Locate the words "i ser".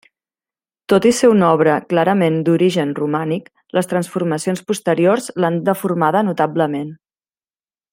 1.09-1.29